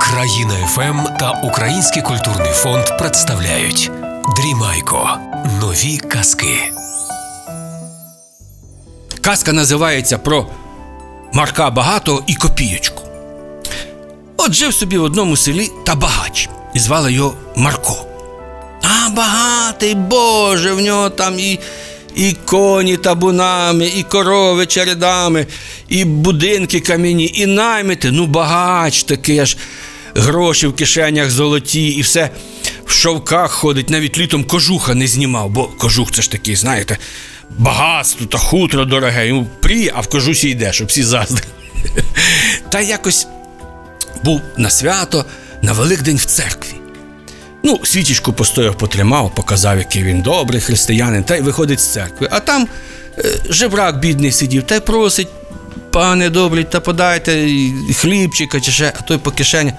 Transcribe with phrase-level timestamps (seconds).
[0.00, 3.90] Країна ФМ та Український культурний фонд представляють
[4.36, 5.18] Дрімайко.
[5.60, 6.72] Нові казки.
[9.20, 10.46] Казка називається про
[11.32, 13.02] Марка Багатого і Копієчку.
[14.36, 18.06] От жив собі в одному селі та багач, і звали його Марко.
[18.82, 21.58] А багатий Боже, в нього там і,
[22.16, 25.46] і коні табунами, і корови чередами,
[25.88, 28.10] і будинки кам'яні, і наймити.
[28.10, 29.56] Ну, багач такий аж
[30.14, 32.30] гроші в кишенях золоті, і все
[32.84, 36.98] в шовках ходить, навіть літом кожуха не знімав, бо кожух це ж такий, знаєте,
[37.58, 39.28] багатство та хутро дороге.
[39.28, 41.52] Йому пріє, а в кожусі йде, щоб всі заздрили.
[42.70, 43.26] Та якось
[44.24, 45.24] був на свято
[45.62, 46.65] на Великдень в церкві.
[47.66, 52.28] Ну, свічечку постояв, потримав, показав, який він добрий християнин, та й виходить з церкви.
[52.30, 52.68] А там
[53.18, 55.28] е, жебрак бідний сидів та й просить,
[55.92, 57.48] пане добрий, та подайте
[57.94, 59.72] хлібчика чи ще, а той по кишені.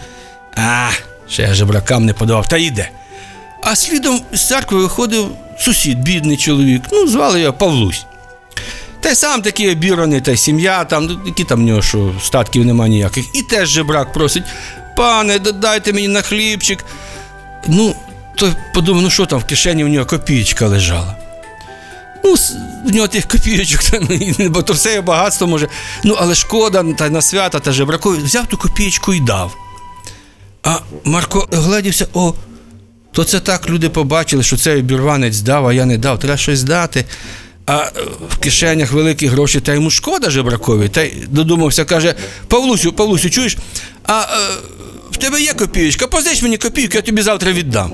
[0.55, 0.89] А,
[1.29, 2.89] ще я жебракам не подавав, та йде.
[3.63, 5.29] А слідом з церкви виходив
[5.59, 6.81] сусід, бідний чоловік.
[6.91, 8.05] Ну, звали його Павлусь.
[8.99, 12.11] Та й сам такий обіраний, та й сім'я, там, ну, які там в нього, що
[12.23, 13.25] статків нема ніяких.
[13.33, 14.43] І теж жебрак просить:
[14.97, 16.85] пане, да- дайте мені на хлібчик.
[17.67, 17.95] Ну,
[18.35, 21.15] той подумав, ну що там в кишені в нього копієчка лежала.
[22.23, 22.35] Ну,
[22.85, 23.81] в нього тих копійочок,
[24.49, 25.67] бо то все багатство може.
[26.03, 29.55] Ну, але шкода, та на свята та жебракові, взяв ту копієчку і дав.
[30.63, 32.33] А Марко глядівся, о,
[33.11, 36.19] то це так люди побачили, що цей обірванець дав, а я не дав.
[36.19, 37.05] Треба щось дати.
[37.65, 40.89] А е, в кишенях великі гроші, та йому шкода жебракові.
[40.89, 42.15] Та й додумався, каже:
[42.47, 43.57] Павлусю, Павлусю, чуєш?
[44.03, 44.25] А е,
[45.17, 47.93] тебе є копійочка, позич мені копійку, я тобі завтра віддам.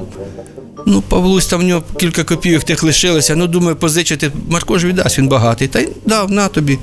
[0.85, 3.35] Ну, Павлусь, там в нього кілька копійок тих лишилося.
[3.35, 4.31] Ну, думаю, позичити.
[4.49, 5.67] Марко ж віддасть, він багатий.
[5.67, 6.79] Та й дав, на тобі.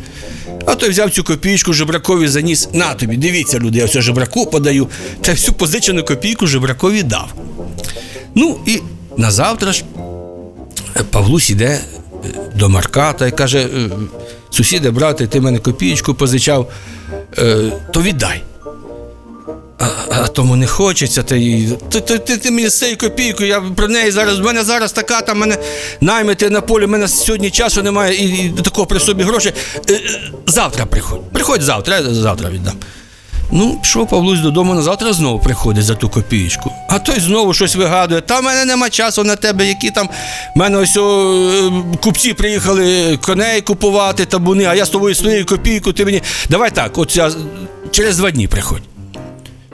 [0.67, 2.69] А той взяв цю копійку, жебракові заніс.
[2.73, 4.89] На тобі, дивіться, люди, я все жебраку подаю.
[5.21, 7.35] Та всю позичену копійку жебракові дав.
[8.35, 8.81] Ну і
[9.17, 9.85] на завтра ж
[10.97, 11.81] е, Павлусь іде
[12.25, 13.91] е, до Марка та й каже: е,
[14.51, 16.73] сусіде, брате, ти мене копієчку позичав,
[17.93, 18.43] то віддай.
[19.81, 23.61] А, тому не хочеться, та й ти, ти, ти, ти мені з цією копійкою, я
[23.61, 24.39] про неї зараз.
[24.39, 25.57] В мене зараз така там мене
[26.01, 29.53] наймити на полі, в мене сьогодні часу немає і, і такого при собі грошей.
[29.89, 30.01] Е, е,
[30.47, 31.33] завтра приходь.
[31.33, 32.75] Приходь завтра, я завтра віддам.
[33.53, 36.73] Ну, пішов Павлусь додому на завтра знову приходить за ту копієчку.
[36.89, 38.21] А той знову щось вигадує.
[38.21, 40.09] Та в мене нема часу на тебе, які там.
[40.57, 41.33] В мене ось о,
[41.95, 46.23] е, купці приїхали коней купувати, табуни, а я з тобою свою копійку, ти мені.
[46.49, 47.31] Давай так, от я
[47.91, 48.83] через два дні приходь.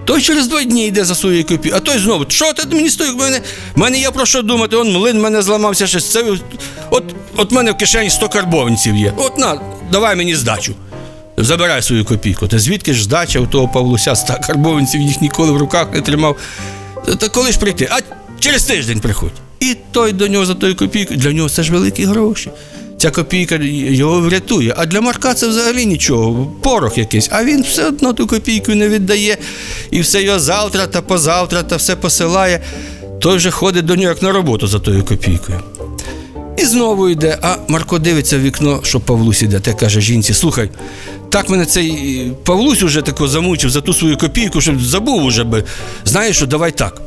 [0.06, 3.18] Той через два дні йде за свою копію, а той знову, що ти мені стоїть?
[3.18, 3.40] Мене,
[3.74, 6.10] в мене є про що думати, он млин в мене зламався щось.
[6.10, 6.24] Це,
[6.90, 7.04] от,
[7.36, 9.12] от мене в кишені 100 карбованців є.
[9.16, 9.60] От на,
[9.92, 10.74] давай мені здачу.
[11.36, 12.48] Забирай свою копійку.
[12.48, 16.36] Та звідки ж здача у того Павлуся 100 карбованців їх ніколи в руках не тримав.
[17.18, 17.88] Та коли ж прийти?
[17.90, 17.98] А
[18.40, 19.32] через тиждень приходь.
[19.60, 22.50] І той до нього за тою копійкою, для нього це ж великі гроші.
[22.98, 23.58] Ця копійка
[23.90, 24.74] його врятує.
[24.76, 27.28] А для Марка це взагалі нічого, порох якийсь.
[27.32, 29.36] А він все одно ту копійку не віддає.
[29.90, 32.60] І все його завтра та позавтра та все посилає.
[33.20, 35.60] Той вже ходить до нього як на роботу за тою копійкою.
[36.56, 40.70] І знову йде, а Марко дивиться в вікно, що Павлусь іде, та каже жінці: слухай,
[41.30, 45.44] так мене цей е, Павлусь уже тако замучив за ту свою копійку, що забув уже
[45.44, 45.64] би.
[46.04, 47.02] Знаєш що, давай так.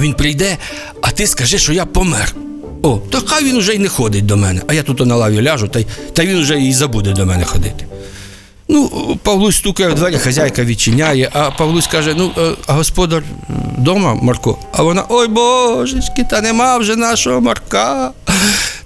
[0.00, 0.56] Він прийде,
[1.02, 2.34] а ти скажи, що я помер.
[2.88, 5.42] О, то хай він уже й не ходить до мене, а я тут на лаві
[5.42, 5.80] ляжу, та,
[6.12, 7.86] та він вже і забуде до мене ходити.
[8.68, 8.88] Ну,
[9.22, 13.22] Павлусь стукає в двері, хазяйка відчиняє, а Павлусь каже: ну, е, а господар
[13.78, 14.58] вдома, Марко.
[14.72, 18.10] А вона, ой божечки, та нема вже нашого Марка.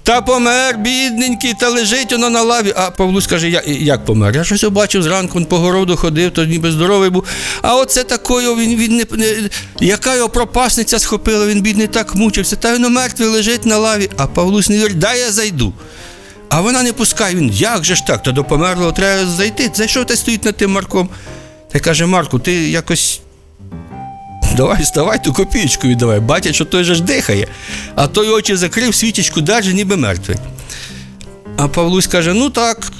[0.03, 2.73] Та помер, бідненький, та лежить воно на лаві.
[2.75, 4.35] А Павлусь каже, я, як помер?
[4.35, 7.23] Я щось бачив зранку, він по городу ходив, то ніби здоровий був.
[7.61, 9.49] А оце такою, він, він не, не,
[9.79, 14.09] яка його пропасниця схопила, він бідний так мучився, та він мертвий лежить на лаві.
[14.17, 15.73] А Павлусь не вірить, дай я зайду.
[16.49, 18.23] А вона не пускає, він, як же ж так?
[18.23, 19.71] Та до померлого треба зайти.
[19.75, 21.09] Зайшов та стоїть над тим Марком.
[21.71, 23.22] Та й каже, Марку, ти якось.
[24.57, 26.19] Давай, вставай, ту копійку віддавай.
[26.19, 27.47] Бачить, що той же ж дихає.
[27.95, 30.37] А той очі закрив, свічечку даже ніби мертвий.
[31.57, 32.91] А Павлусь каже: ну так,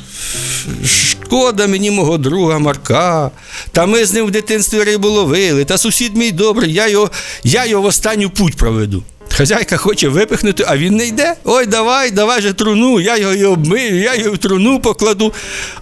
[0.86, 3.32] шкода мені мого друга Марка.
[3.72, 7.12] Та ми з ним в дитинстві рибу ловили, та сусід мій добрий, я його,
[7.44, 9.04] я його в останню путь проведу.
[9.30, 11.36] Хазяйка хоче випихнути, а він не йде.
[11.44, 15.34] Ой, давай, давай же труну, я його і обмию, я його в труну покладу.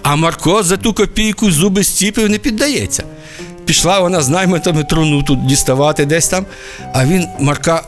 [0.02, 3.04] А Марко за ту копійку зуби стіпив, не піддається.
[3.72, 6.46] Пішла вона з наймитами труну тут діставати десь там,
[6.94, 7.84] а він Марка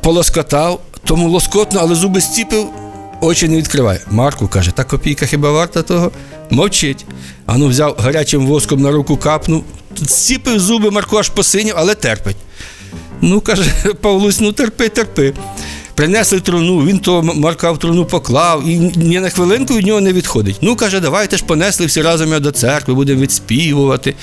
[0.00, 2.66] полоскотав, тому лоскотно, але зуби стіпив,
[3.20, 4.00] очі не відкриває.
[4.10, 6.12] Марку каже, та копійка хіба варта того?
[6.50, 7.06] Мовчить.
[7.46, 9.64] Ану взяв гарячим воском на руку капнув,
[9.96, 12.36] зціпив зуби Марко аж посинів, але терпить.
[13.20, 13.70] Ну, каже
[14.00, 15.34] Павлусь, ну терпи, терпи.
[15.94, 20.12] Принесли труну, він то Марка в труну поклав і ні на хвилинку від нього не
[20.12, 20.56] відходить.
[20.60, 24.14] Ну, каже, давайте ж понесли всі разом його до церкви, будемо відспівувати.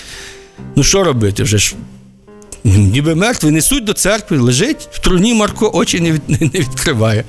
[0.76, 1.76] Ну, що робити вже ж?
[2.64, 7.24] Ніби мертвий, несуть до церкви, лежить в труні Марко очі не, від, не відкриває.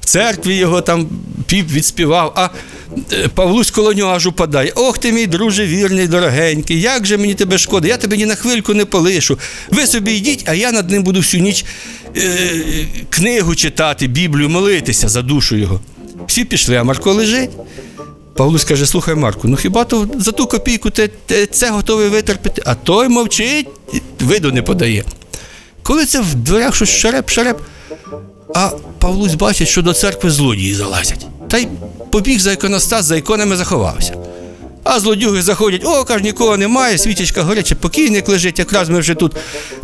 [0.00, 1.08] В церкві його там
[1.46, 2.48] піп відспівав, а
[3.12, 4.72] е, Павлусь коло нього аж упадає.
[4.74, 8.34] Ох ти, мій друже вірний, дорогенький, як же мені тебе шкода, я тебе ні на
[8.34, 9.38] хвильку не полишу.
[9.70, 11.64] Ви собі йдіть, а я над ним буду всю ніч
[12.16, 12.50] е,
[13.10, 15.80] книгу читати, Біблію, молитися за душу його.
[16.26, 17.50] Всі пішли, а Марко лежить.
[18.34, 22.62] Павлусь каже: слухай, Марку, ну хіба то за ту копійку ти, ти це готовий витерпіти,
[22.66, 23.68] а той мовчить,
[24.20, 25.04] виду не подає.
[25.82, 27.56] Коли це в дверях щось шареп-шареп,
[28.54, 31.26] а Павлусь бачить, що до церкви злодії залазять.
[31.48, 31.68] Та й
[32.10, 34.14] побіг за іконостас, за іконами заховався.
[34.84, 39.36] А злодюги заходять, о, каже, нікого немає, свічечка горяща, покійник лежить, якраз ми вже тут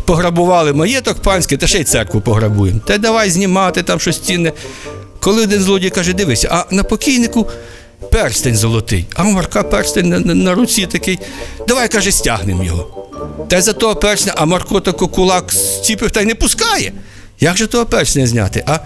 [0.05, 2.79] пограбували маєток панський, та ще й церкву пограбуємо.
[2.85, 4.53] Та давай знімати там щось цінне.
[5.19, 7.47] Коли один злодій каже, дивися, а на покійнику
[8.11, 11.19] перстень золотий, а у Марка перстень на, на, на руці такий.
[11.67, 13.09] Давай, каже, стягнемо його.
[13.49, 16.93] Та й за того персня, а Марко тако кулак зціпив та й не пускає.
[17.39, 18.63] Як же того персня зняти?
[18.67, 18.79] А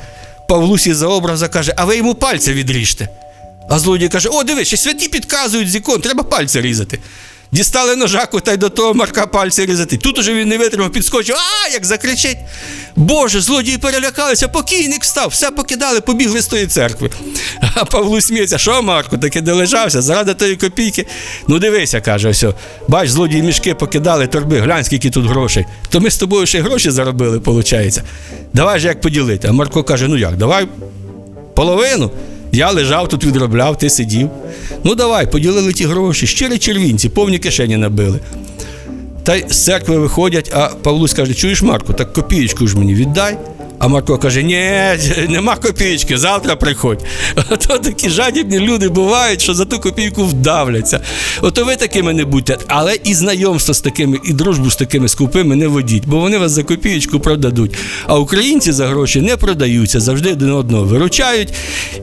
[0.50, 3.10] Павлусі за образа каже, а ви йому пальця відріжте.
[3.70, 7.00] А злодій каже: О, дивись, святі підказують з ікон, треба пальця різати.
[7.54, 9.98] Дістали ножаку та й до того Марка пальця різати.
[9.98, 12.38] Тут уже він не витримав, підскочив, а як закричить.
[12.96, 17.10] Боже, злодії перелякалися, покійник став, все покидали, побігли з тої церкви.
[17.76, 21.08] А Павлу сміється, що Марко, таки долежався, заради тої копійки.
[21.48, 22.46] Ну дивися, каже, ось,
[22.88, 25.66] бач, злодії мішки покидали, торби, глянь, скільки тут грошей.
[25.90, 28.00] То ми з тобою ще гроші заробили, виходить.
[28.54, 29.48] Давай же як поділити.
[29.48, 30.68] А Марко каже: ну як, давай
[31.56, 32.12] половину.
[32.54, 34.30] Я лежав тут, відробляв, ти сидів.
[34.84, 38.20] Ну давай, поділили ті гроші, щирі червінці, повні кишені набили.
[39.24, 43.38] Та й з церкви виходять, а Павлусь каже: чуєш, Марко, так копієчку ж мені віддай.
[43.84, 44.72] А Марко каже: ні,
[45.30, 47.04] нема копійки, завтра приходь.
[47.52, 51.00] Ото такі жадібні люди бувають, що за ту копійку вдавляться.
[51.42, 55.56] Ото ви такими не будьте, але і знайомство з такими, і дружбу з такими скупими
[55.56, 57.76] не водіть, бо вони вас за копієчку продадуть.
[58.08, 61.54] А українці за гроші не продаються, завжди один одного виручають.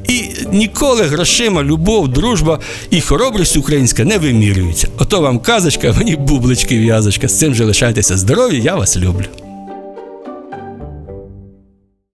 [0.09, 0.23] І
[0.53, 2.59] ніколи грошима, любов, дружба
[2.91, 4.89] і хоробрість українська не вимірюються.
[4.99, 7.29] Ото вам казочка, мені бублички в'язочка.
[7.29, 9.25] З цим же лишайтеся здорові, я вас люблю.